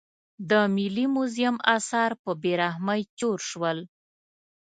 [0.49, 3.77] د ملي موزیم اثار په بې رحمۍ چور شول.